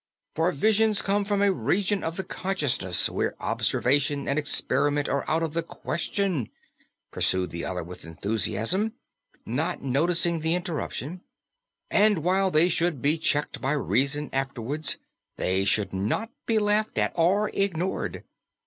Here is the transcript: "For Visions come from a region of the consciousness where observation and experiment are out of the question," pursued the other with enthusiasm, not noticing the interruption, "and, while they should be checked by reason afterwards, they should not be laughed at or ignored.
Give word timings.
"For 0.33 0.51
Visions 0.51 1.03
come 1.03 1.25
from 1.25 1.43
a 1.43 1.53
region 1.53 2.03
of 2.03 2.17
the 2.17 2.23
consciousness 2.23 3.07
where 3.07 3.35
observation 3.39 4.27
and 4.27 4.39
experiment 4.39 5.07
are 5.07 5.23
out 5.29 5.43
of 5.43 5.53
the 5.53 5.61
question," 5.61 6.49
pursued 7.11 7.51
the 7.51 7.63
other 7.65 7.83
with 7.83 8.03
enthusiasm, 8.03 8.93
not 9.45 9.83
noticing 9.83 10.39
the 10.39 10.55
interruption, 10.55 11.21
"and, 11.91 12.23
while 12.23 12.49
they 12.49 12.67
should 12.67 12.99
be 12.99 13.19
checked 13.19 13.61
by 13.61 13.73
reason 13.73 14.31
afterwards, 14.33 14.97
they 15.37 15.65
should 15.65 15.93
not 15.93 16.31
be 16.47 16.57
laughed 16.57 16.97
at 16.97 17.11
or 17.13 17.49
ignored. 17.49 18.23